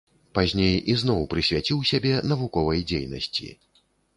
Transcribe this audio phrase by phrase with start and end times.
[0.37, 3.47] Пазней ізноў прысвяціў сябе навуковай дзейнасці.